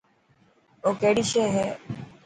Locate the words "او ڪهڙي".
0.83-1.23